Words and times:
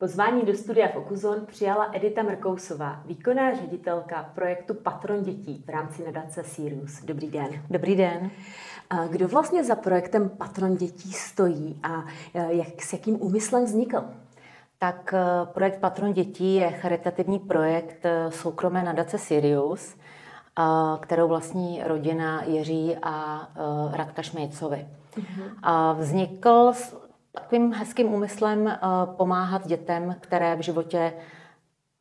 Pozvání 0.00 0.42
do 0.42 0.54
studia 0.54 0.88
Fokuzon 0.88 1.46
přijala 1.46 1.90
Edita 1.92 2.22
Mrkousová, 2.22 3.02
výkonná 3.06 3.54
ředitelka 3.54 4.30
projektu 4.34 4.74
Patron 4.74 5.22
dětí 5.22 5.64
v 5.66 5.68
rámci 5.68 6.04
nadace 6.04 6.44
Sirius. 6.44 7.04
Dobrý 7.04 7.30
den. 7.30 7.48
Dobrý 7.70 7.96
den. 7.96 8.30
Kdo 9.10 9.28
vlastně 9.28 9.64
za 9.64 9.74
projektem 9.74 10.28
Patron 10.28 10.76
dětí 10.76 11.12
stojí 11.12 11.80
a 11.82 12.04
e, 12.34 12.54
jak, 12.54 12.82
s 12.82 12.92
jakým 12.92 13.22
úmyslem 13.22 13.64
vznikl? 13.64 14.04
Tak 14.78 15.14
e, 15.14 15.46
projekt 15.46 15.80
Patron 15.80 16.12
dětí 16.12 16.54
je 16.54 16.70
charitativní 16.70 17.38
projekt 17.38 18.06
e, 18.06 18.30
soukromé 18.30 18.82
nadace 18.82 19.18
Sirius, 19.18 19.96
kterou 21.00 21.28
vlastní 21.28 21.82
rodina 21.84 22.44
Jiří 22.44 22.96
a 23.02 23.48
Radka 23.92 24.22
Šmejcovi. 24.22 24.86
Uh-huh. 25.16 25.50
A 25.62 25.92
vznikl 25.92 26.72
takovým 27.32 27.72
hezkým 27.72 28.14
úmyslem 28.14 28.68
eh, 28.68 28.78
pomáhat 29.16 29.66
dětem, 29.66 30.16
které 30.20 30.56
v 30.56 30.60
životě 30.60 31.12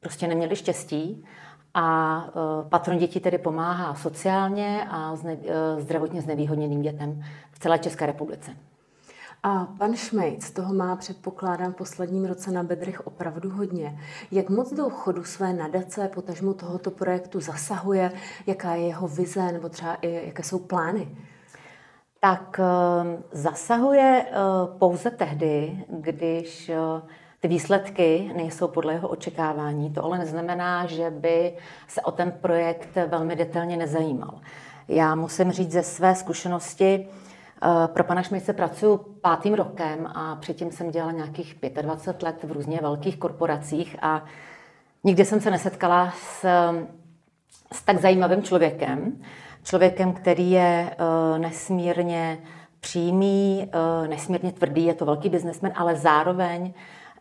prostě 0.02 0.28
neměly 0.28 0.56
štěstí. 0.56 1.26
A 1.74 2.26
eh, 2.28 2.70
patron 2.70 2.98
dětí 2.98 3.20
tedy 3.20 3.38
pomáhá 3.38 3.96
sociálně 3.96 4.88
a 4.90 5.16
eh, 5.26 5.38
zdravotně 5.82 6.22
znevýhodněným 6.22 6.82
dětem 6.82 7.24
v 7.52 7.60
celé 7.60 7.80
České 7.80 8.06
republice. 8.06 8.52
A 9.44 9.66
pan 9.78 9.96
Šmejc 9.96 10.52
toho 10.52 10.74
má, 10.74 10.96
předpokládám, 10.96 11.74
v 11.74 11.76
posledním 11.76 12.26
roce 12.26 12.52
na 12.52 12.64
bedrech 12.64 13.08
opravdu 13.08 13.50
hodně. 13.50 14.00
Jak 14.32 14.50
moc 14.50 14.74
do 14.74 14.90
chodu 14.90 15.24
své 15.24 15.54
nadace, 15.54 16.08
potažmu 16.08 16.54
tohoto 16.54 16.92
projektu 16.92 17.40
zasahuje, 17.40 18.12
jaká 18.48 18.76
je 18.76 18.88
jeho 18.88 19.08
vize 19.08 19.52
nebo 19.52 19.70
třeba 19.70 19.96
i 19.96 20.26
jaké 20.26 20.44
jsou 20.44 20.60
plány? 20.60 21.18
Tak 22.28 22.60
ehm, 22.60 23.24
zasahuje 23.32 24.26
eh, 24.26 24.34
pouze 24.80 25.12
tehdy, 25.12 25.86
když 25.90 26.70
eh, 26.70 26.76
ty 27.40 27.48
výsledky 27.48 28.32
nejsou 28.36 28.68
podle 28.68 28.94
jeho 28.94 29.08
očekávání. 29.08 29.90
To 29.90 30.04
ale 30.04 30.18
neznamená, 30.18 30.86
že 30.86 31.10
by 31.10 31.54
se 31.88 32.02
o 32.02 32.12
ten 32.12 32.32
projekt 32.32 32.90
velmi 33.08 33.36
detailně 33.36 33.78
nezajímal. 33.78 34.42
Já 34.88 35.16
musím 35.16 35.52
říct 35.52 35.72
ze 35.72 35.84
své 35.84 36.16
zkušenosti, 36.16 37.08
eh, 37.08 37.88
pro 37.88 38.04
pana 38.04 38.24
Šmejce 38.24 38.54
pracuji 38.54 38.98
pátým 39.22 39.54
rokem 39.54 40.08
a 40.08 40.36
předtím 40.36 40.72
jsem 40.72 40.92
dělala 40.92 41.12
nějakých 41.12 41.56
25 41.82 42.24
let 42.24 42.44
v 42.44 42.52
různě 42.52 42.80
velkých 42.82 43.18
korporacích 43.18 43.96
a 44.02 44.26
nikdy 45.04 45.26
jsem 45.26 45.42
se 45.42 45.52
nesetkala 45.52 46.12
s, 46.12 46.46
s 47.74 47.82
tak 47.82 47.98
zajímavým 48.02 48.44
člověkem, 48.44 49.14
člověkem, 49.68 50.14
který 50.14 50.52
je 50.52 50.96
uh, 51.00 51.40
nesmírně 51.40 52.38
přímý, 52.80 53.70
uh, 54.02 54.08
nesmírně 54.08 54.52
tvrdý, 54.52 54.86
je 54.86 54.94
to 54.94 55.06
velký 55.06 55.30
biznesmen, 55.30 55.72
ale 55.76 55.96
zároveň 55.96 56.74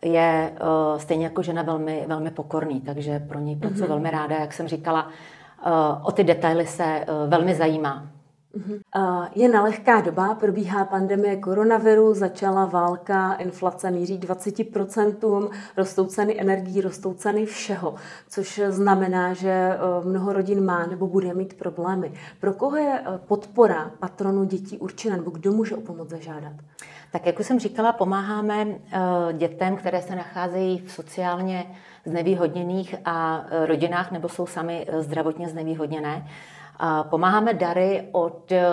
je 0.03 0.53
uh, 0.53 0.99
stejně 0.99 1.25
jako 1.25 1.43
žena 1.43 1.63
velmi, 1.63 2.05
velmi 2.07 2.31
pokorný, 2.31 2.81
takže 2.81 3.19
pro 3.19 3.39
něj 3.39 3.57
pracuji 3.57 3.83
mm-hmm. 3.83 3.89
velmi 3.89 4.11
ráda. 4.11 4.37
Jak 4.37 4.53
jsem 4.53 4.69
říkala, 4.69 5.09
o 6.03 6.13
ty 6.13 6.25
detaily 6.25 6.67
se 6.67 7.07
velmi 7.29 7.55
zajímá. 7.55 8.07
Je 9.35 9.49
nelehká 9.49 10.01
doba, 10.01 10.35
probíhá 10.35 10.85
pandemie 10.85 11.37
koronaviru, 11.37 12.15
začala 12.15 12.65
válka, 12.65 13.33
inflace 13.35 13.91
míří 13.91 14.19
20%, 14.19 15.51
rostou 15.77 16.07
ceny 16.07 16.41
energií, 16.41 16.81
rostou 16.81 17.15
ceny 17.15 17.47
všeho, 17.47 17.95
což 18.29 18.61
znamená, 18.69 19.35
že 19.35 19.51
eh, 19.51 19.79
mnoho 20.05 20.33
rodin 20.33 20.65
má 20.65 20.87
nebo 20.87 21.07
bude 21.07 21.35
mít 21.35 21.55
problémy. 21.55 22.13
Pro 22.41 22.53
koho 22.53 22.77
je 22.77 23.01
eh, 23.01 23.19
podpora 23.27 23.91
patronu 23.99 24.45
dětí 24.45 24.79
určena, 24.79 25.17
nebo 25.17 25.31
kdo 25.31 25.53
může 25.53 25.77
o 25.77 25.81
pomoc 25.81 26.09
zažádat? 26.09 26.53
Tak 27.17 27.27
jak 27.27 27.41
už 27.41 27.47
jsem 27.47 27.59
říkala, 27.59 27.93
pomáháme 27.93 28.67
eh, 28.69 28.99
dětem, 29.33 29.77
které 29.77 30.03
se 30.03 30.17
nacházejí 30.17 30.79
v 30.79 30.93
sociálně 30.93 31.67
znevýhodněných 32.05 32.95
a 33.05 33.45
rodinách 33.67 34.13
nebo 34.13 34.29
jsou 34.29 34.47
sami 34.47 34.87
zdravotně 34.99 35.49
znevýhodněné. 35.49 36.29
Pomáháme 37.11 37.55
dary 37.55 38.09
od 38.13 38.53
eh, 38.53 38.65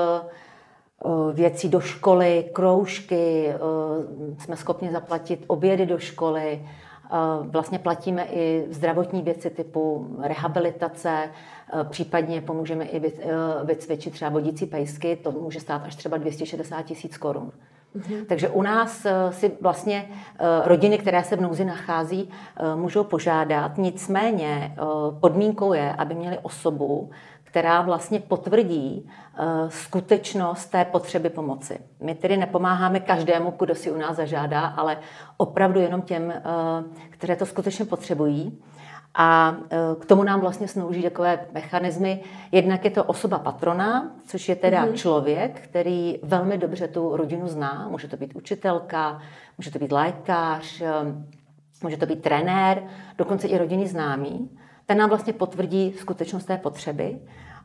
věcí 1.34 1.70
do 1.70 1.80
školy, 1.80 2.50
kroužky, 2.54 3.48
eh, 3.48 3.60
jsme 4.40 4.56
schopni 4.56 4.92
zaplatit 4.92 5.44
obědy 5.48 5.86
do 5.86 6.00
školy, 6.00 6.68
Vlastně 7.42 7.80
platíme 7.80 8.26
i 8.26 8.66
zdravotní 8.70 9.22
věci 9.22 9.50
typu 9.50 10.08
rehabilitace, 10.22 11.30
případně 11.90 12.42
pomůžeme 12.42 12.86
i 12.86 13.14
vycvičit 13.64 14.14
třeba 14.14 14.32
vodící 14.32 14.66
pejsky, 14.66 15.16
to 15.16 15.32
může 15.32 15.60
stát 15.60 15.82
až 15.86 15.96
třeba 15.96 16.18
260 16.18 16.82
tisíc 16.82 17.18
korun. 17.18 17.52
Mm-hmm. 17.98 18.26
Takže 18.26 18.50
u 18.50 18.62
nás 18.62 19.06
si 19.30 19.52
vlastně 19.62 20.06
rodiny, 20.66 20.98
které 20.98 21.24
se 21.24 21.36
v 21.36 21.42
nouzi 21.42 21.66
nachází, 21.66 22.30
můžou 22.76 23.04
požádat. 23.04 23.78
Nicméně 23.78 24.76
podmínkou 25.20 25.74
je, 25.74 25.94
aby 25.94 26.16
měli 26.16 26.40
osobu, 26.42 27.10
která 27.44 27.82
vlastně 27.82 28.20
potvrdí 28.20 29.10
skutečnost 29.68 30.66
té 30.66 30.86
potřeby 30.86 31.30
pomoci. 31.30 31.80
My 32.00 32.16
tedy 32.16 32.38
nepomáháme 32.38 33.00
každému, 33.00 33.54
kdo 33.60 33.76
si 33.76 33.92
u 33.92 33.98
nás 33.98 34.16
zažádá, 34.16 34.66
ale 34.66 34.98
opravdu 35.38 35.80
jenom 35.80 36.02
těm, 36.02 36.34
které 37.10 37.36
to 37.36 37.46
skutečně 37.46 37.86
potřebují. 37.86 38.62
A 39.16 39.56
uh, 39.58 40.02
k 40.02 40.06
tomu 40.06 40.24
nám 40.24 40.40
vlastně 40.40 40.68
slouží 40.68 41.02
takové 41.02 41.40
mechanismy. 41.54 42.24
Jednak 42.52 42.86
je 42.86 42.92
to 42.92 43.04
osoba 43.04 43.40
patrona, 43.40 44.12
což 44.28 44.50
je 44.50 44.56
teda 44.56 44.86
mm-hmm. 44.86 44.94
člověk, 44.94 45.62
který 45.62 46.20
velmi 46.24 46.58
dobře 46.58 46.88
tu 46.88 47.18
rodinu 47.18 47.48
zná. 47.48 47.88
Může 47.92 48.08
to 48.08 48.18
být 48.18 48.36
učitelka, 48.36 49.22
může 49.58 49.72
to 49.72 49.80
být 49.80 49.92
lékař, 49.92 50.84
může 51.84 51.98
to 51.98 52.06
být 52.06 52.22
trenér, 52.22 52.84
dokonce 53.18 53.48
i 53.48 53.58
rodiny 53.58 53.88
známí 53.88 54.50
ten 54.86 54.98
nám 54.98 55.10
vlastně 55.10 55.34
potvrdí 55.34 55.94
skutečnost 55.98 56.46
té 56.46 56.58
potřeby. 56.58 57.20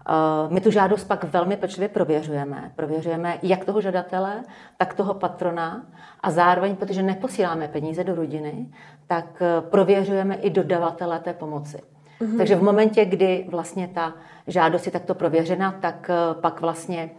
Eh, 0.09 0.53
my 0.53 0.60
tu 0.60 0.70
žádost 0.70 1.04
pak 1.04 1.25
velmi 1.25 1.56
pečlivě 1.56 1.88
prověřujeme. 1.88 2.72
Prověřujeme 2.76 3.38
jak 3.42 3.64
toho 3.64 3.81
žadatele, 3.81 4.42
tak 4.76 4.94
toho 4.94 5.14
patrona 5.14 5.86
a 6.20 6.31
zároveň, 6.31 6.76
protože 6.76 7.03
neposíláme 7.03 7.69
peníze 7.69 8.04
do 8.04 8.14
rodiny, 8.14 8.66
tak 9.06 9.42
eh, 9.42 9.60
prověřujeme 9.60 10.34
i 10.34 10.50
dodavatele 10.50 11.19
té 11.19 11.32
pomoci. 11.32 11.78
Mm-hmm. 12.20 12.36
Takže 12.36 12.56
v 12.56 12.62
momentě, 12.62 13.04
kdy 13.04 13.47
vlastně 13.48 13.88
ta 13.88 14.14
žádost 14.47 14.86
je 14.86 14.92
takto 14.92 15.14
prověřena, 15.14 15.72
tak 15.81 16.10
eh, 16.10 16.41
pak 16.41 16.60
vlastně 16.60 17.10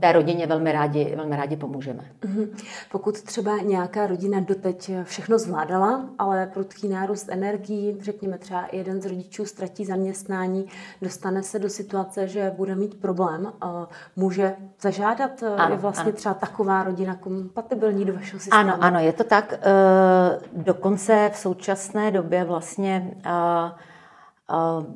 té 0.00 0.12
rodině 0.12 0.46
velmi 0.46 0.72
rádi, 0.72 1.16
velmi 1.16 1.36
rádi 1.36 1.56
pomůžeme. 1.56 2.04
Mhm. 2.24 2.56
Pokud 2.92 3.22
třeba 3.22 3.58
nějaká 3.58 4.06
rodina 4.06 4.40
doteď 4.40 4.90
všechno 5.04 5.38
zvládala, 5.38 6.08
ale 6.18 6.46
prudký 6.46 6.88
nárůst 6.88 7.28
energií, 7.28 7.96
řekněme 8.00 8.38
třeba 8.38 8.64
jeden 8.72 9.02
z 9.02 9.06
rodičů 9.06 9.44
ztratí 9.44 9.84
zaměstnání, 9.84 10.66
dostane 11.02 11.42
se 11.42 11.58
do 11.58 11.68
situace, 11.68 12.28
že 12.28 12.52
bude 12.56 12.74
mít 12.74 13.00
problém, 13.00 13.52
může 14.16 14.56
zažádat, 14.80 15.42
eh, 15.42 15.56
ano, 15.56 15.74
je 15.74 15.80
vlastně 15.80 16.10
ano. 16.10 16.12
třeba 16.12 16.34
taková 16.34 16.82
rodina 16.82 17.14
kompatibilní 17.14 18.04
do 18.04 18.12
vašeho 18.12 18.40
systému? 18.40 18.60
Ano, 18.60 18.76
ano, 18.80 19.00
je 19.00 19.12
to 19.12 19.24
tak. 19.24 19.52
Eh, 19.52 20.40
dokonce 20.52 21.30
v 21.32 21.36
současné 21.36 22.10
době 22.10 22.44
vlastně 22.44 23.14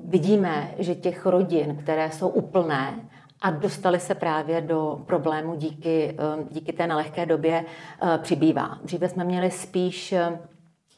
vidíme, 0.05 0.71
že 0.79 0.95
těch 0.95 1.27
rodin, 1.27 1.77
které 1.77 2.11
jsou 2.11 2.29
úplné, 2.29 3.09
a 3.47 3.51
dostali 3.51 4.01
se 4.01 4.15
právě 4.15 4.61
do 4.61 5.01
problému 5.07 5.55
díky, 5.55 6.17
eh, 6.19 6.45
díky 6.51 6.73
té 6.73 6.87
nelehké 6.87 7.27
době 7.27 7.65
eh, 8.03 8.19
přibývá. 8.19 8.79
Dříve 8.85 9.09
jsme 9.09 9.25
měli 9.25 9.51
spíš 9.51 10.13
eh, 10.13 10.39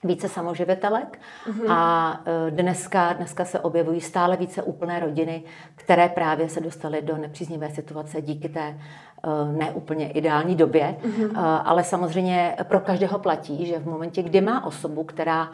více 0.05 0.29
samoživitelek 0.29 1.21
mm-hmm. 1.47 1.73
a 1.73 2.21
dneska, 2.51 3.13
dneska 3.13 3.45
se 3.45 3.61
objevují 3.61 4.01
stále 4.01 4.37
více 4.37 4.63
úplné 4.63 5.01
rodiny, 5.01 5.43
které 5.75 6.09
právě 6.09 6.49
se 6.49 6.61
dostaly 6.61 7.03
do 7.03 7.17
nepříznivé 7.17 7.71
situace 7.71 8.23
díky 8.23 8.49
té 8.49 8.79
neúplně 9.59 10.11
ideální 10.11 10.55
době, 10.55 10.97
mm-hmm. 11.03 11.63
ale 11.65 11.85
samozřejmě 11.85 12.57
pro 12.63 12.81
každého 12.81 13.19
platí, 13.19 13.67
že 13.67 13.79
v 13.79 13.87
momentě, 13.87 14.23
kdy 14.23 14.41
má 14.41 14.65
osobu, 14.65 15.05
která 15.05 15.51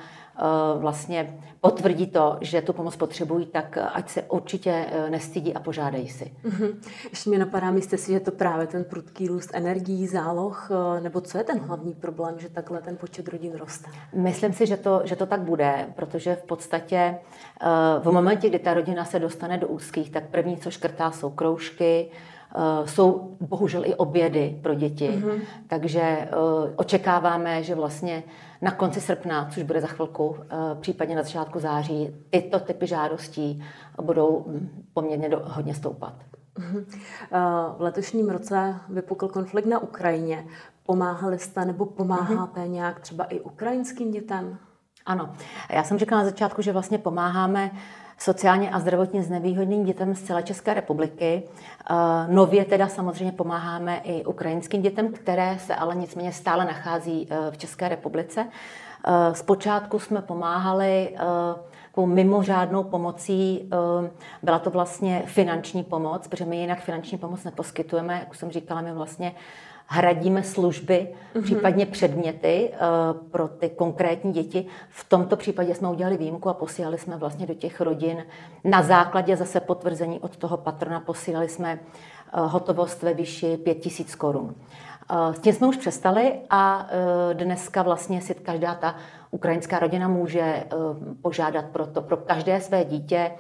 vlastně 0.78 1.38
potvrdí 1.60 2.06
to, 2.06 2.38
že 2.40 2.62
tu 2.62 2.72
pomoc 2.72 2.96
potřebují, 2.96 3.46
tak 3.46 3.78
ať 3.92 4.08
se 4.08 4.22
určitě 4.22 4.86
eh, 4.88 5.10
nestydí 5.10 5.54
a 5.54 5.60
požádají 5.60 6.08
si. 6.08 6.32
Mm-hmm. 6.44 6.74
Ještě 7.10 7.30
mě 7.30 7.38
napadá, 7.38 7.70
myslíte 7.70 7.98
si, 7.98 8.12
že 8.12 8.20
to 8.20 8.30
právě 8.30 8.66
ten 8.66 8.84
prudký 8.84 9.28
růst 9.28 9.50
energií, 9.52 10.06
záloh, 10.06 10.68
eh, 10.70 11.00
nebo 11.00 11.20
co 11.20 11.38
je 11.38 11.44
ten 11.44 11.58
hlavní 11.58 11.94
problém, 11.94 12.38
že 12.38 12.48
takhle 12.48 12.82
ten 12.82 12.96
počet 12.96 13.28
rodin 13.28 13.52
roste? 13.54 13.90
Myslím 14.14 14.52
si, 14.52 14.66
že 14.66 14.76
to, 14.76 15.00
že 15.04 15.16
to 15.16 15.26
tak 15.26 15.40
bude, 15.40 15.86
protože 15.96 16.34
v 16.34 16.42
podstatě 16.42 17.18
v 18.00 18.12
momentě, 18.12 18.48
kdy 18.48 18.58
ta 18.58 18.74
rodina 18.74 19.04
se 19.04 19.18
dostane 19.18 19.58
do 19.58 19.68
úzkých, 19.68 20.10
tak 20.10 20.24
první, 20.30 20.56
co 20.56 20.70
škrtá, 20.70 21.10
jsou 21.10 21.30
kroužky, 21.30 22.10
jsou 22.84 23.36
bohužel 23.40 23.84
i 23.84 23.94
obědy 23.94 24.58
pro 24.62 24.74
děti, 24.74 25.10
mm-hmm. 25.10 25.40
takže 25.66 26.28
očekáváme, 26.76 27.62
že 27.62 27.74
vlastně 27.74 28.22
na 28.64 28.70
konci 28.70 29.00
srpna, 29.00 29.48
což 29.50 29.62
bude 29.62 29.80
za 29.80 29.86
chvilku, 29.86 30.36
eh, 30.40 30.56
případně 30.80 31.16
na 31.16 31.22
začátku 31.22 31.58
září, 31.58 32.16
tyto 32.30 32.60
typy 32.60 32.86
žádostí 32.86 33.64
budou 34.02 34.44
hm, 34.46 34.84
poměrně 34.94 35.28
do, 35.28 35.42
hodně 35.44 35.74
stoupat. 35.74 36.14
Mhm. 36.58 36.86
Eh, 37.32 37.38
v 37.76 37.80
letošním 37.80 38.28
roce 38.28 38.74
vypukl 38.88 39.28
konflikt 39.28 39.66
na 39.66 39.78
Ukrajině. 39.78 40.46
Pomáhali 40.86 41.38
jste 41.38 41.64
nebo 41.64 41.86
pomáháte 41.86 42.60
mm-hmm. 42.60 42.68
nějak 42.68 43.00
třeba 43.00 43.24
i 43.24 43.40
ukrajinským 43.40 44.10
dětem? 44.10 44.58
Ano, 45.06 45.34
já 45.70 45.84
jsem 45.84 45.98
říkala 45.98 46.22
na 46.22 46.28
začátku, 46.28 46.62
že 46.62 46.72
vlastně 46.72 46.98
pomáháme 46.98 47.70
sociálně 48.18 48.70
a 48.70 48.80
zdravotně 48.80 49.22
znevýhodněným 49.22 49.86
dětem 49.86 50.14
z 50.14 50.22
celé 50.22 50.42
České 50.42 50.74
republiky. 50.74 51.42
Eh, 51.90 51.94
nově 52.28 52.64
teda 52.64 52.88
samozřejmě 52.88 53.32
pomáháme 53.32 54.00
i 54.04 54.24
ukrajinským 54.24 54.82
dětem, 54.82 55.12
které 55.12 55.58
se 55.58 55.74
ale 55.74 55.94
nicméně 55.94 56.32
stále 56.32 56.64
nachází 56.64 57.28
eh, 57.30 57.50
v 57.50 57.58
České 57.58 57.88
republice. 57.88 58.46
Eh, 59.06 59.34
zpočátku 59.34 59.98
jsme 59.98 60.22
pomáhali 60.22 61.16
takovou 61.94 62.06
mimořádnou 62.06 62.82
pomocí, 62.82 63.70
byla 64.42 64.58
to 64.58 64.70
vlastně 64.70 65.22
finanční 65.26 65.84
pomoc, 65.84 66.28
protože 66.28 66.44
my 66.44 66.56
jinak 66.56 66.80
finanční 66.80 67.18
pomoc 67.18 67.44
neposkytujeme, 67.44 68.14
jak 68.14 68.30
už 68.30 68.38
jsem 68.38 68.50
říkala, 68.50 68.80
my 68.80 68.92
vlastně 68.92 69.34
hradíme 69.86 70.42
služby, 70.42 71.08
mm-hmm. 71.34 71.42
případně 71.42 71.86
předměty 71.86 72.72
uh, 72.72 73.28
pro 73.30 73.48
ty 73.48 73.68
konkrétní 73.68 74.32
děti. 74.32 74.66
V 74.88 75.08
tomto 75.08 75.36
případě 75.36 75.74
jsme 75.74 75.88
udělali 75.88 76.16
výjimku 76.16 76.48
a 76.48 76.54
posílali 76.54 76.98
jsme 76.98 77.16
vlastně 77.16 77.46
do 77.46 77.54
těch 77.54 77.80
rodin 77.80 78.24
na 78.64 78.82
základě 78.82 79.36
zase 79.36 79.60
potvrzení 79.60 80.20
od 80.20 80.36
toho 80.36 80.56
patrona, 80.56 81.00
posílali 81.00 81.48
jsme 81.48 81.78
uh, 81.78 82.50
hotovost 82.52 83.02
ve 83.02 83.14
výši 83.14 83.56
5000 83.56 84.14
korun. 84.14 84.54
Uh, 85.10 85.34
s 85.34 85.38
tím 85.38 85.52
jsme 85.52 85.66
už 85.66 85.76
přestali 85.76 86.32
a 86.50 86.86
dneska 87.32 87.82
vlastně 87.82 88.20
si 88.20 88.34
každá 88.34 88.74
ta 88.74 88.94
ukrajinská 89.34 89.78
rodina 89.78 90.08
může 90.08 90.64
požádat 91.22 91.64
pro 91.64 91.86
to, 91.86 92.02
pro 92.02 92.16
každé 92.16 92.60
své 92.60 92.84
dítě 92.84 93.30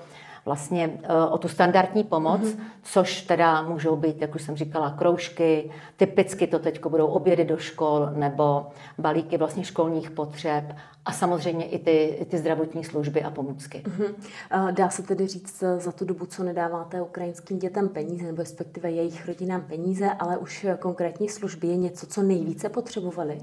vlastně 0.44 0.98
eh, 1.02 1.26
o 1.30 1.38
tu 1.38 1.48
standardní 1.48 2.04
pomoc, 2.04 2.40
mm-hmm. 2.40 2.60
což 2.82 3.22
teda 3.22 3.62
můžou 3.62 3.96
být, 3.96 4.20
jak 4.20 4.34
už 4.34 4.42
jsem 4.42 4.56
říkala, 4.56 4.90
kroužky, 4.90 5.70
typicky 5.96 6.46
to 6.46 6.58
teď 6.58 6.86
budou 6.86 7.06
obědy 7.06 7.44
do 7.44 7.56
škol 7.56 8.08
nebo 8.14 8.66
balíky 8.98 9.36
vlastně 9.38 9.64
školních 9.64 10.10
potřeb 10.10 10.64
a 11.04 11.12
samozřejmě 11.12 11.64
i 11.68 11.78
ty, 11.78 12.04
i 12.20 12.24
ty 12.24 12.38
zdravotní 12.38 12.84
služby 12.84 13.22
a 13.22 13.30
pomůcky. 13.30 13.82
Mm-hmm. 13.86 14.72
Dá 14.72 14.90
se 14.90 15.02
tedy 15.02 15.26
říct 15.26 15.62
eh, 15.62 15.80
za 15.80 15.92
tu 15.92 16.04
dobu, 16.04 16.26
co 16.26 16.44
nedáváte 16.44 17.02
ukrajinským 17.02 17.58
dětem 17.58 17.88
peníze, 17.88 18.26
nebo 18.26 18.38
respektive 18.38 18.90
jejich 18.90 19.26
rodinám 19.26 19.62
peníze, 19.62 20.10
ale 20.18 20.36
už 20.36 20.66
konkrétní 20.78 21.28
služby 21.28 21.66
je 21.66 21.76
něco, 21.76 22.06
co 22.06 22.22
nejvíce 22.22 22.68
potřebovali? 22.68 23.38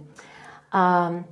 Um, 0.73 1.25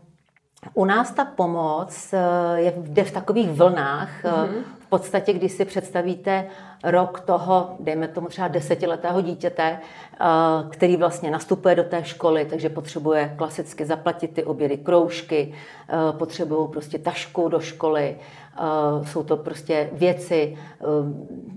u 0.73 0.85
nás 0.85 1.11
ta 1.11 1.25
pomoc 1.25 2.13
je, 2.55 2.73
jde 2.77 3.03
v 3.03 3.11
takových 3.11 3.49
vlnách. 3.49 4.23
Mm-hmm 4.23 4.63
podstatě, 4.89 5.33
když 5.33 5.51
si 5.51 5.65
představíte 5.65 6.47
rok 6.83 7.19
toho, 7.19 7.75
dejme 7.79 8.07
tomu 8.07 8.27
třeba 8.27 8.47
desetiletého 8.47 9.21
dítěte, 9.21 9.79
eh, 9.79 10.25
který 10.69 10.97
vlastně 10.97 11.31
nastupuje 11.31 11.75
do 11.75 11.83
té 11.83 12.03
školy, 12.03 12.45
takže 12.45 12.69
potřebuje 12.69 13.33
klasicky 13.37 13.85
zaplatit 13.85 14.33
ty 14.33 14.43
obědy, 14.43 14.77
kroužky, 14.77 15.53
eh, 15.89 16.17
potřebují 16.17 16.67
prostě 16.67 16.99
tašku 16.99 17.49
do 17.49 17.59
školy, 17.59 18.17
eh, 18.17 19.05
jsou 19.05 19.23
to 19.23 19.37
prostě 19.37 19.89
věci, 19.91 20.57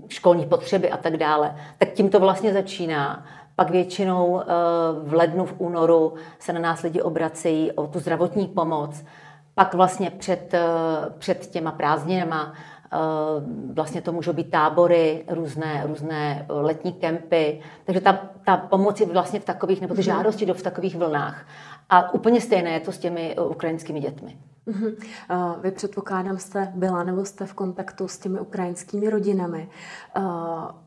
školní 0.07 0.45
potřeby 0.45 0.91
a 0.91 0.97
tak 0.97 1.17
dále. 1.17 1.55
Tak 1.77 1.91
tím 1.91 2.09
to 2.09 2.19
vlastně 2.19 2.53
začíná. 2.53 3.25
Pak 3.55 3.69
většinou 3.69 4.41
v 5.03 5.13
lednu, 5.13 5.45
v 5.45 5.55
únoru 5.57 6.13
se 6.39 6.53
na 6.53 6.59
nás 6.59 6.81
lidi 6.81 7.01
obracejí 7.01 7.71
o 7.71 7.87
tu 7.87 7.99
zdravotní 7.99 8.47
pomoc. 8.47 9.03
Pak 9.55 9.73
vlastně 9.73 10.09
před, 10.09 10.53
před 11.17 11.47
těma 11.47 11.71
prázdninama 11.71 12.53
Eh, 12.93 13.73
vlastně 13.73 14.01
to 14.01 14.11
můžou 14.11 14.33
být 14.33 14.51
tábory, 14.51 15.23
různé, 15.27 15.83
různé 15.87 16.45
letní 16.49 16.93
kempy. 16.93 17.59
Takže 17.85 18.01
ta, 18.01 18.13
ta 18.45 18.57
pomoc 18.57 18.99
je 18.99 19.05
vlastně 19.05 19.39
v 19.39 19.45
takových, 19.45 19.81
nebo 19.81 19.93
ty 19.93 20.01
mhm. 20.01 20.05
žádosti 20.05 20.45
jdou 20.45 20.53
v 20.53 20.61
takových 20.61 20.95
vlnách. 20.95 21.45
A 21.89 22.13
úplně 22.13 22.41
stejné 22.41 22.71
je 22.71 22.79
to 22.79 22.91
s 22.91 22.97
těmi 22.97 23.35
eh, 23.37 23.41
ukrajinskými 23.41 23.99
dětmi. 23.99 24.37
Eh, 24.67 25.35
vy 25.61 25.71
předpokládám, 25.71 26.37
jste 26.37 26.71
byla 26.75 27.03
nebo 27.03 27.25
jste 27.25 27.45
v 27.45 27.53
kontaktu 27.53 28.07
s 28.07 28.17
těmi 28.17 28.39
ukrajinskými 28.39 29.09
rodinami. 29.09 29.69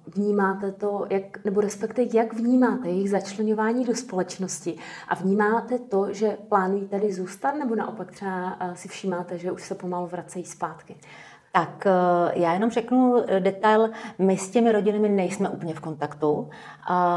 Vnímáte 0.06 0.72
to, 0.72 1.06
jak, 1.10 1.44
nebo 1.44 1.60
respektive 1.60 2.18
jak 2.18 2.34
vnímáte 2.34 2.88
jejich 2.88 3.10
začlenování 3.10 3.84
do 3.84 3.94
společnosti 3.94 4.78
a 5.08 5.14
vnímáte 5.14 5.78
to, 5.78 6.12
že 6.12 6.36
plánují 6.48 6.88
tady 6.88 7.12
zůstat, 7.12 7.54
nebo 7.54 7.74
naopak 7.74 8.10
třeba 8.12 8.58
si 8.74 8.88
všímáte, 8.88 9.38
že 9.38 9.52
už 9.52 9.62
se 9.62 9.74
pomalu 9.74 10.06
vracejí 10.06 10.44
zpátky? 10.44 10.96
Tak 11.56 11.86
eh, 11.86 11.90
já 12.34 12.52
jenom 12.52 12.70
řeknu 12.70 13.24
eh, 13.28 13.40
detail. 13.40 13.90
My 14.18 14.36
s 14.36 14.50
těmi 14.50 14.72
rodinami 14.72 15.08
nejsme 15.08 15.48
úplně 15.48 15.74
v 15.74 15.80
kontaktu. 15.80 16.50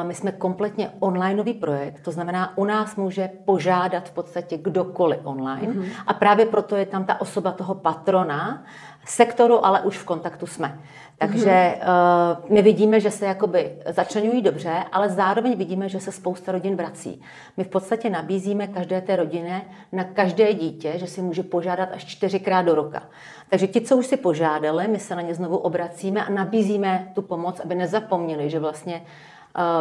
My 0.03 0.15
jsme 0.15 0.31
kompletně 0.31 0.91
onlineový 0.99 1.53
projekt, 1.53 2.01
to 2.01 2.11
znamená, 2.11 2.57
u 2.57 2.65
nás 2.65 2.95
může 2.95 3.29
požádat 3.45 4.09
v 4.09 4.11
podstatě 4.11 4.57
kdokoliv 4.57 5.19
online 5.23 5.73
mm-hmm. 5.73 5.89
a 6.07 6.13
právě 6.13 6.45
proto 6.45 6.75
je 6.75 6.85
tam 6.85 7.05
ta 7.05 7.21
osoba 7.21 7.51
toho 7.51 7.75
patrona, 7.75 8.63
sektoru 9.11 9.65
ale 9.65 9.81
už 9.81 9.97
v 9.97 10.05
kontaktu 10.05 10.47
jsme. 10.47 10.79
Takže 11.17 11.49
mm-hmm. 11.49 12.43
uh, 12.43 12.51
my 12.51 12.61
vidíme, 12.61 12.99
že 12.99 13.11
se 13.11 13.25
jakoby 13.25 13.71
začlenují 13.89 14.41
dobře, 14.41 14.83
ale 14.91 15.09
zároveň 15.09 15.57
vidíme, 15.57 15.89
že 15.89 15.99
se 15.99 16.11
spousta 16.11 16.51
rodin 16.51 16.75
vrací. 16.75 17.21
My 17.57 17.63
v 17.63 17.67
podstatě 17.67 18.09
nabízíme 18.09 18.67
každé 18.67 19.01
té 19.01 19.15
rodině 19.15 19.61
na 19.91 20.03
každé 20.03 20.53
dítě, 20.53 20.93
že 20.95 21.07
si 21.07 21.21
může 21.21 21.43
požádat 21.43 21.89
až 21.93 22.05
čtyřikrát 22.05 22.61
do 22.61 22.75
roka. 22.75 23.03
Takže 23.49 23.67
ti, 23.67 23.81
co 23.81 23.97
už 23.97 24.05
si 24.05 24.17
požádali, 24.17 24.87
my 24.87 24.99
se 24.99 25.15
na 25.15 25.21
ně 25.21 25.35
znovu 25.35 25.57
obracíme 25.57 26.25
a 26.25 26.29
nabízíme 26.29 27.11
tu 27.15 27.21
pomoc, 27.21 27.59
aby 27.59 27.75
nezapomněli, 27.75 28.49
že 28.49 28.59
vlastně 28.59 28.95
uh, 28.95 29.07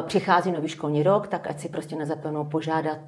přichází 0.06 0.52
nový 0.52 0.68
školní 0.68 1.02
rok, 1.02 1.28
tak 1.28 1.46
ať 1.46 1.60
si 1.60 1.68
prostě 1.68 1.96
nezapomenou 1.96 2.44
požádat 2.44 2.98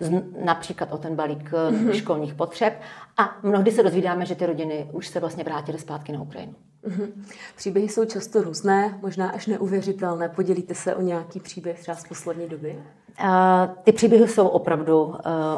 uh, 0.00 0.20
například 0.44 0.92
o 0.92 0.98
ten 0.98 1.16
balík 1.16 1.50
mm-hmm. 1.52 1.90
školních 1.90 2.34
potřeb. 2.34 2.80
A 3.16 3.36
mnohdy 3.42 3.72
se 3.72 3.82
dozvídáme, 3.82 4.26
že 4.26 4.34
ty 4.34 4.46
rodiny 4.46 4.88
už 4.92 5.08
se 5.08 5.20
vlastně 5.20 5.44
vrátily 5.44 5.78
zpátky 5.78 6.12
na 6.12 6.22
Ukrajinu. 6.22 6.54
Mm-hmm. 6.88 7.08
Příběhy 7.56 7.88
jsou 7.88 8.04
často 8.04 8.42
různé, 8.42 8.98
možná 9.02 9.30
až 9.30 9.46
neuvěřitelné. 9.46 10.28
Podělíte 10.28 10.74
se 10.74 10.94
o 10.94 11.00
nějaký 11.00 11.40
příběh 11.40 11.80
třeba 11.80 11.96
z 11.96 12.08
poslední 12.08 12.48
doby? 12.48 12.78
Uh, 13.20 13.26
ty 13.84 13.92
příběhy 13.92 14.28
jsou 14.28 14.48
opravdu, 14.48 15.04
uh, 15.04 15.14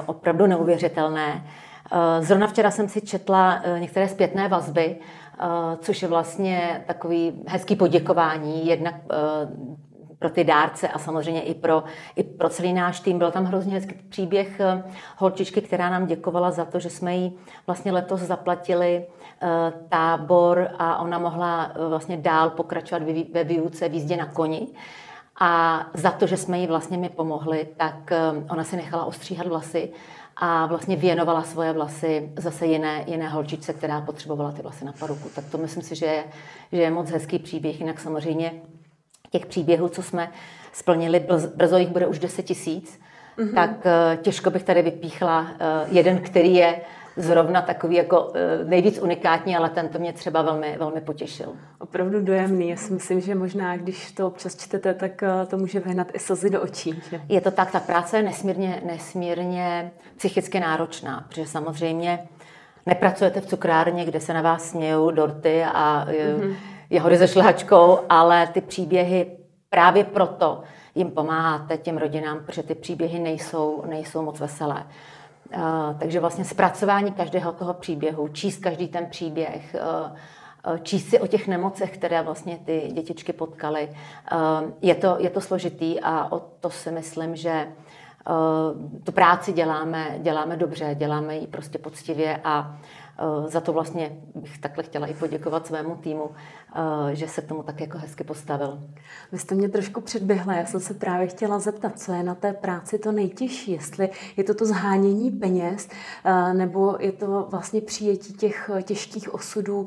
opravdu 0.07 0.47
neuvěřitelné. 0.47 1.45
Uh, 1.93 2.25
zrovna 2.25 2.47
včera 2.47 2.71
jsem 2.71 2.89
si 2.89 3.01
četla 3.01 3.61
uh, 3.61 3.81
některé 3.81 4.09
zpětné 4.09 4.49
vazby, 4.49 4.97
uh, 4.97 5.47
což 5.81 6.03
je 6.03 6.09
vlastně 6.09 6.85
takový 6.87 7.43
hezký 7.47 7.77
poděkování 7.77 8.67
jednak 8.67 8.95
pro 10.19 10.31
ty 10.31 10.45
dárce 10.45 10.89
a 10.89 10.99
samozřejmě 10.99 11.43
i 11.43 11.55
pro, 11.55 11.85
i 12.17 12.23
pro 12.23 12.49
celý 12.49 12.73
náš 12.73 13.01
tým. 13.01 13.19
Byl 13.19 13.31
tam 13.31 13.45
hrozně 13.45 13.75
hezký 13.75 13.95
příběh 14.09 14.61
holčičky, 15.17 15.61
která 15.61 15.91
nám 15.91 16.07
děkovala 16.07 16.51
za 16.51 16.65
to, 16.65 16.79
že 16.79 16.91
jsme 16.91 17.17
jí 17.17 17.39
vlastně 17.67 17.93
letos 17.93 18.21
zaplatili 18.21 19.07
Eh, 19.43 19.73
tábor 19.89 20.69
a 20.79 20.99
ona 20.99 21.19
mohla 21.19 21.73
eh, 21.75 21.89
vlastně 21.89 22.17
dál 22.17 22.51
pokračovat 22.51 23.03
ve 23.33 23.45
výuce 23.45 23.89
v 23.89 23.95
jízdě 23.95 24.17
na 24.17 24.27
koni. 24.27 24.67
A 25.41 25.81
za 25.95 26.11
to, 26.11 26.27
že 26.27 26.37
jsme 26.37 26.59
jí 26.59 26.67
vlastně 26.67 26.99
mi 26.99 27.09
pomohli, 27.09 27.69
tak 27.77 28.13
eh, 28.13 28.19
ona 28.51 28.65
si 28.65 28.77
nechala 28.77 29.05
ostříhat 29.05 29.47
vlasy 29.47 29.93
a 30.37 30.67
vlastně 30.67 30.97
věnovala 30.97 31.43
svoje 31.43 31.73
vlasy 31.73 32.33
zase 32.37 32.67
jiné, 32.67 33.05
jiné 33.07 33.29
holčičce, 33.29 33.73
která 33.73 34.01
potřebovala 34.01 34.53
ty 34.53 34.63
vlasy 34.63 34.85
na 34.85 34.93
paruku. 34.93 35.29
Tak 35.35 35.45
to 35.45 35.59
myslím 35.59 35.83
si, 35.83 35.95
že 35.95 36.07
je, 36.07 36.25
že 36.73 36.83
je 36.83 36.91
moc 36.91 37.11
hezký 37.11 37.39
příběh. 37.39 37.81
Jinak 37.81 38.01
samozřejmě 38.01 38.53
těch 39.39 39.47
příběhů, 39.47 39.89
co 39.89 40.03
jsme 40.03 40.33
splnili, 40.73 41.27
brzo 41.57 41.79
jich 41.79 41.89
bude 41.89 42.07
už 42.07 42.19
10 42.19 42.43
tisíc, 42.43 43.01
mm-hmm. 43.39 43.55
tak 43.55 43.71
těžko 44.23 44.51
bych 44.51 44.63
tady 44.63 44.83
vypíchla 44.83 45.47
jeden, 45.91 46.19
který 46.19 46.55
je 46.55 46.81
zrovna 47.17 47.63
takový 47.63 47.97
jako 47.97 48.33
eh, 48.35 48.65
nejvíc 48.65 48.99
unikátní, 48.99 49.57
ale 49.57 49.71
ten 49.71 49.89
to 49.89 49.99
mě 49.99 50.13
třeba 50.13 50.43
velmi, 50.43 50.77
velmi 50.79 51.01
potěšil. 51.01 51.53
Opravdu 51.79 52.21
dojemný. 52.21 52.69
Já 52.69 52.77
si 52.77 52.93
myslím, 52.93 53.21
že 53.21 53.35
možná, 53.35 53.77
když 53.77 54.13
to 54.13 54.27
občas 54.27 54.57
čtete, 54.57 54.95
tak 54.95 55.23
eh, 55.23 55.47
to 55.47 55.57
může 55.57 55.81
vyhnat 55.81 56.09
i 56.15 56.19
slzy 56.19 56.51
do 56.51 56.63
očí. 56.63 57.03
Že? 57.11 57.21
Je 57.29 57.41
to 57.41 57.51
tak, 57.51 57.71
ta 57.71 57.81
práce 57.81 58.17
je 58.17 58.23
nesmírně, 58.23 58.83
nesmírně 58.87 59.91
psychicky 60.17 60.61
náročná, 60.61 61.25
protože 61.29 61.47
samozřejmě 61.47 62.29
nepracujete 62.87 63.41
v 63.41 63.47
cukrárně, 63.47 64.05
kde 64.05 64.21
se 64.21 64.35
na 64.35 64.43
vás 64.43 64.71
smějou 64.71 65.11
dorty 65.11 65.65
a 65.65 66.07
mm-hmm. 66.09 66.57
Jehody 66.91 67.19
se 67.19 67.29
šlehačkou, 67.29 67.99
ale 68.09 68.47
ty 68.47 68.61
příběhy 68.61 69.37
právě 69.71 70.05
proto 70.05 70.63
jim 70.95 71.11
pomáháte 71.11 71.77
těm 71.77 71.99
rodinám, 71.99 72.41
protože 72.47 72.63
ty 72.63 72.75
příběhy 72.75 73.19
nejsou, 73.19 73.83
nejsou 73.87 74.23
moc 74.23 74.41
veselé. 74.41 74.87
Takže 75.99 76.21
vlastně 76.21 76.45
zpracování 76.45 77.13
každého 77.13 77.53
toho 77.53 77.75
příběhu, 77.75 78.29
číst 78.29 78.59
každý 78.59 78.89
ten 78.89 79.07
příběh, 79.07 79.77
číst 80.83 81.09
si 81.09 81.21
o 81.21 81.27
těch 81.27 81.49
nemocech, 81.49 81.95
které 81.95 82.23
vlastně 82.23 82.59
ty 82.65 82.89
dětičky 82.93 83.33
potkaly, 83.33 83.89
je 84.83 84.95
to, 84.95 85.17
je 85.19 85.31
to 85.31 85.41
složitý 85.41 86.01
a 86.01 86.33
o 86.33 86.41
to 86.61 86.71
si 86.71 86.91
myslím, 86.91 87.37
že 87.37 87.69
tu 89.05 89.13
práci 89.13 89.53
děláme, 89.53 90.19
děláme 90.19 90.57
dobře, 90.57 90.95
děláme 90.99 91.37
ji 91.37 91.47
prostě 91.47 91.79
poctivě 91.79 92.41
a 92.45 92.79
za 93.47 93.61
to 93.61 93.73
vlastně 93.73 94.17
bych 94.35 94.59
takhle 94.59 94.85
chtěla 94.85 95.07
i 95.07 95.15
poděkovat 95.15 95.67
svému 95.67 95.97
týmu, 95.97 96.31
že 97.13 97.29
se 97.29 97.43
k 97.43 97.49
tomu 97.49 97.63
tak 97.63 97.81
jako 97.81 97.99
hezky 97.99 98.25
postavil. 98.25 98.79
Vy 99.33 99.39
jste 99.39 99.55
mě 99.55 99.69
trošku 99.69 100.01
předběhla, 100.01 100.55
já 100.55 100.67
jsem 100.67 100.81
se 100.81 100.95
právě 100.95 101.27
chtěla 101.27 101.59
zeptat, 101.59 101.99
co 101.99 102.13
je 102.13 102.23
na 102.23 102.35
té 102.35 102.53
práci 102.53 102.99
to 102.99 103.13
nejtěžší, 103.13 103.73
jestli 103.73 104.11
je 104.37 104.45
to 104.45 104.55
to 104.55 104.67
zhánění 104.67 105.31
peněz, 105.31 105.89
nebo 106.53 106.97
je 107.01 107.13
to 107.13 107.47
vlastně 107.51 107.81
přijetí 107.81 108.33
těch 108.33 108.71
těžkých 108.83 109.35
osudů. 109.35 109.87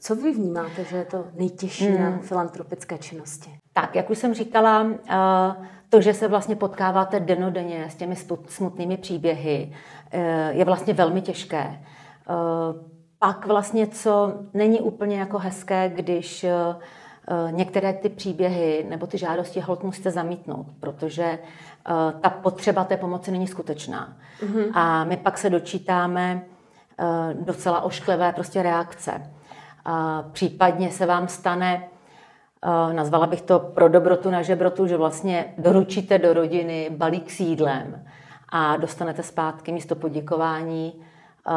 Co 0.00 0.14
vy 0.14 0.32
vnímáte, 0.32 0.84
že 0.84 0.96
je 0.96 1.04
to 1.04 1.24
nejtěžší 1.34 1.88
hmm. 1.88 2.02
na 2.02 2.18
filantropické 2.18 2.98
činnosti? 2.98 3.59
Tak, 3.72 3.96
jak 3.96 4.10
už 4.10 4.18
jsem 4.18 4.34
říkala, 4.34 4.86
to, 5.90 6.00
že 6.00 6.14
se 6.14 6.28
vlastně 6.28 6.56
potkáváte 6.56 7.20
denodenně 7.20 7.90
s 7.90 7.94
těmi 7.94 8.16
smutnými 8.46 8.96
příběhy, 8.96 9.72
eh, 10.10 10.52
je 10.52 10.64
vlastně 10.64 10.94
velmi 10.94 11.20
těžké. 11.22 11.58
Eh, 11.58 11.80
pak 13.18 13.46
vlastně, 13.46 13.86
co 13.86 14.32
není 14.54 14.80
úplně 14.80 15.18
jako 15.18 15.38
hezké, 15.38 15.92
když 15.94 16.44
eh, 16.44 16.52
některé 17.50 17.92
ty 17.92 18.08
příběhy 18.08 18.86
nebo 18.88 19.06
ty 19.06 19.18
žádosti 19.18 19.60
hold 19.60 19.84
musíte 19.84 20.10
zamítnout, 20.10 20.66
protože 20.80 21.38
ta 22.20 22.30
potřeba 22.30 22.84
té 22.84 22.96
pomoci 22.96 23.30
není 23.30 23.46
skutečná. 23.46 24.16
Mm-hmm. 24.40 24.70
A 24.74 25.04
my 25.04 25.16
pak 25.16 25.38
se 25.38 25.50
dočítáme 25.50 26.42
docela 27.32 27.80
ošklivé 27.80 28.32
prostě 28.32 28.62
reakce. 28.62 29.30
A 29.84 30.24
případně 30.32 30.90
se 30.90 31.06
vám 31.06 31.28
stane 31.28 31.82
Eh, 31.82 31.99
nazvala 32.92 33.26
bych 33.26 33.42
to 33.42 33.58
pro 33.58 33.88
dobrotu 33.88 34.30
na 34.30 34.42
žebrotu, 34.42 34.86
že 34.86 34.96
vlastně 34.96 35.54
doručíte 35.58 36.18
do 36.18 36.32
rodiny 36.32 36.90
balík 36.90 37.30
s 37.30 37.40
jídlem 37.40 38.04
a 38.48 38.76
dostanete 38.76 39.22
zpátky 39.22 39.72
místo 39.72 39.94
poděkování 39.94 40.92
eh, 40.96 41.52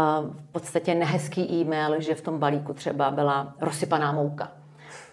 v 0.50 0.51
podstatě 0.51 0.95
nehezký 0.95 1.62
e-mail, 1.62 2.01
že 2.01 2.15
v 2.15 2.22
tom 2.22 2.39
balíku 2.39 2.74
třeba 2.74 3.12
byla 3.12 3.53
rozsypaná 3.62 4.12
mouka. 4.12 4.51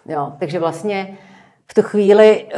Jo, 0.05 0.33
takže 0.39 0.59
vlastně 0.59 1.17
v 1.67 1.73
tu 1.73 1.81
chvíli 1.81 2.45
eh, 2.53 2.57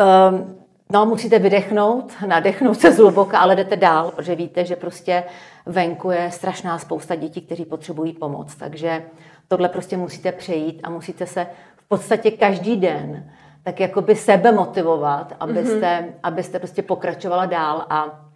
no, 0.91 1.05
musíte 1.05 1.39
vydechnout, 1.39 2.13
nadechnout 2.27 2.79
se 2.79 2.91
zhluboka, 2.91 3.39
ale 3.39 3.55
jdete 3.55 3.75
dál, 3.75 4.11
protože 4.11 4.35
víte, 4.35 4.65
že 4.65 4.75
prostě 4.75 5.23
venku 5.65 6.11
je 6.11 6.31
strašná 6.31 6.79
spousta 6.79 7.15
dětí, 7.15 7.41
kteří 7.41 7.65
potřebují 7.65 8.13
pomoc. 8.13 8.55
Takže 8.55 9.03
tohle 9.47 9.69
prostě 9.69 9.97
musíte 9.97 10.31
přejít 10.31 10.79
a 10.83 10.89
musíte 10.89 11.25
se 11.25 11.47
v 11.85 11.87
podstatě 11.87 12.31
každý 12.31 12.75
den 12.75 13.31
tak 13.63 13.79
jakoby 13.79 14.15
sebe 14.15 14.51
motivovat, 14.51 15.33
abyste, 15.39 15.79
mm-hmm. 15.79 16.13
abyste 16.23 16.59
prostě 16.59 16.81
pokračovala 16.81 17.45
dál 17.45 17.85
a 17.89 18.29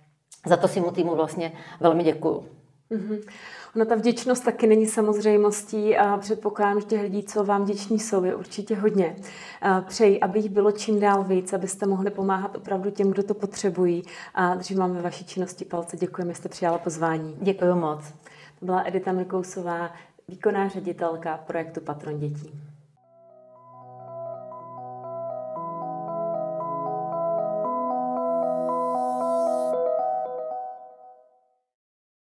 za 0.45 0.57
to 0.57 0.67
si 0.67 0.79
mu 0.79 0.91
týmu 0.91 1.15
vlastně 1.15 1.51
velmi 1.79 2.03
děkuju. 2.03 2.45
Mm-hmm. 2.91 3.19
Ona 3.75 3.85
ta 3.85 3.95
vděčnost 3.95 4.45
taky 4.45 4.67
není 4.67 4.85
samozřejmostí 4.85 5.97
a 5.97 6.17
předpokládám, 6.17 6.79
že 6.79 6.85
těch 6.85 7.01
lidí, 7.01 7.23
co 7.23 7.43
vám 7.43 7.63
vděční 7.63 7.99
jsou, 7.99 8.23
je 8.23 8.35
určitě 8.35 8.75
hodně. 8.75 9.15
Přeji, 9.87 10.19
aby 10.19 10.39
jich 10.39 10.49
bylo 10.49 10.71
čím 10.71 10.99
dál 10.99 11.23
víc, 11.23 11.53
abyste 11.53 11.85
mohli 11.85 12.11
pomáhat 12.11 12.55
opravdu 12.55 12.91
těm, 12.91 13.11
kdo 13.11 13.23
to 13.23 13.33
potřebují. 13.33 14.03
A 14.35 14.55
držím 14.55 14.77
vám 14.77 14.93
ve 14.93 15.01
vaší 15.01 15.25
činnosti 15.25 15.65
palce. 15.65 15.97
Děkujeme, 15.97 16.33
že 16.33 16.37
jste 16.37 16.49
přijala 16.49 16.77
pozvání. 16.77 17.37
Děkuji 17.41 17.75
moc. 17.75 17.99
To 18.59 18.65
byla 18.65 18.83
Edita 18.87 19.11
Mikousová, 19.11 19.91
výkonná 20.27 20.67
ředitelka 20.67 21.37
projektu 21.37 21.81
Patron 21.81 22.19
dětí. 22.19 22.51